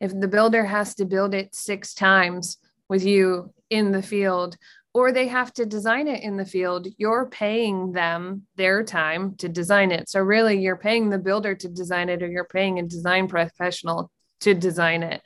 [0.00, 4.56] if the builder has to build it six times with you in the field
[4.94, 9.48] or they have to design it in the field, you're paying them their time to
[9.48, 10.08] design it.
[10.08, 14.10] So, really, you're paying the builder to design it, or you're paying a design professional
[14.40, 15.22] to design it.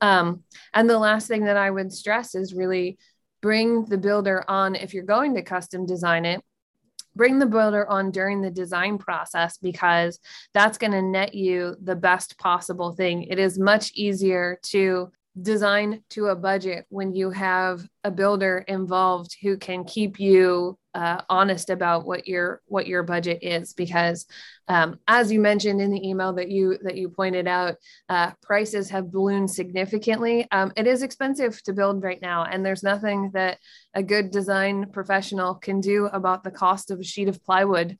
[0.00, 0.42] Um,
[0.74, 2.98] and the last thing that I would stress is really
[3.40, 6.42] bring the builder on if you're going to custom design it
[7.16, 10.20] bring the builder on during the design process because
[10.52, 13.24] that's going to net you the best possible thing.
[13.24, 19.36] It is much easier to design to a budget when you have a builder involved
[19.42, 24.26] who can keep you uh, honest about what your what your budget is because
[24.68, 27.74] um, as you mentioned in the email that you that you pointed out
[28.08, 30.46] uh, prices have ballooned significantly.
[30.52, 33.58] Um, it is expensive to build right now and there's nothing that
[33.92, 37.98] a good design professional can do about the cost of a sheet of plywood.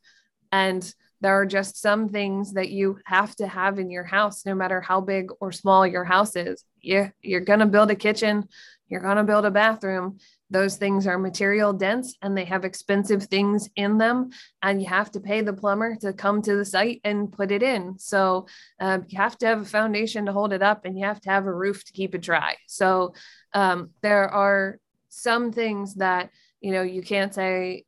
[0.52, 0.94] And
[1.24, 4.80] there are just some things that you have to have in your house no matter
[4.80, 6.62] how big or small your house is.
[6.80, 8.46] You, you're going to build a kitchen
[8.88, 10.18] you're going to build a bathroom.
[10.50, 14.30] Those things are material dense and they have expensive things in them
[14.62, 17.62] and you have to pay the plumber to come to the site and put it
[17.62, 17.98] in.
[17.98, 18.46] So
[18.78, 21.30] um, you have to have a foundation to hold it up and you have to
[21.30, 22.56] have a roof to keep it dry.
[22.68, 23.14] So
[23.52, 27.84] um, there are some things that you know you can't say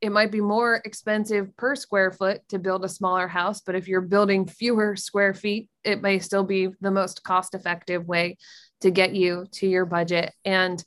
[0.00, 3.88] it might be more expensive per square foot to build a smaller house, but if
[3.88, 8.36] you're building fewer square feet, it may still be the most cost effective way
[8.80, 10.32] to get you to your budget.
[10.44, 10.82] And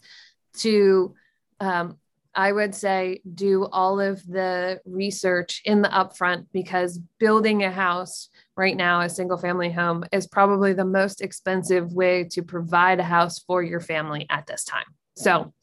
[0.59, 1.14] to,
[1.59, 1.97] um,
[2.34, 8.30] I would say, do all of the research in the upfront because building a house
[8.55, 13.03] right now, a single family home, is probably the most expensive way to provide a
[13.03, 14.86] house for your family at this time.
[15.18, 15.53] So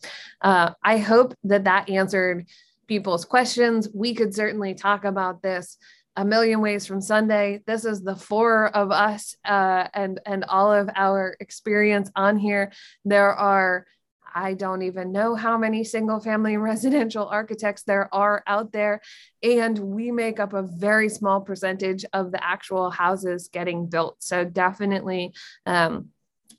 [0.42, 2.46] uh, I hope that that answered
[2.88, 3.88] people's questions.
[3.94, 5.76] We could certainly talk about this
[6.16, 7.62] a million ways from Sunday.
[7.64, 12.72] This is the four of us uh, and and all of our experience on here.
[13.04, 13.86] There are
[14.34, 19.00] I don't even know how many single family residential architects there are out there.
[19.42, 24.16] And we make up a very small percentage of the actual houses getting built.
[24.18, 25.34] So, definitely
[25.66, 26.08] um,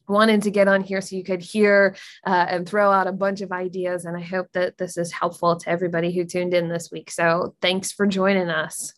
[0.09, 1.95] wanted to get on here so you could hear
[2.25, 4.05] uh, and throw out a bunch of ideas.
[4.05, 7.11] And I hope that this is helpful to everybody who tuned in this week.
[7.11, 8.93] So thanks for joining us.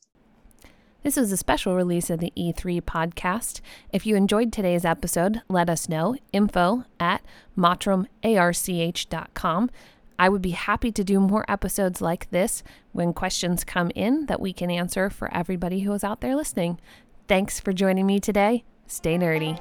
[1.04, 3.62] This was a special release of the E3 podcast.
[3.92, 6.16] If you enjoyed today's episode, let us know.
[6.32, 7.24] Info at
[7.58, 9.72] mottrumarch.com.
[10.20, 14.40] I would be happy to do more episodes like this when questions come in that
[14.40, 16.80] we can answer for everybody who is out there listening.
[17.28, 18.64] Thanks for joining me today.
[18.86, 19.60] Stay nerdy.